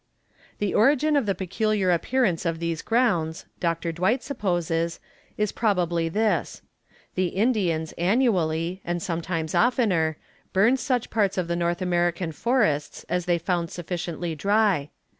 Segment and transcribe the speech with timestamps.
[0.57, 3.91] The origin of the peculiar appearance of these grounds, Dr.
[3.91, 4.99] Dwight supposes,
[5.37, 6.63] is probably this.
[7.13, 10.17] The Indians annually, and sometimes oftener,
[10.53, 14.89] burned such parts of the North American forests as they found sufficiently dry.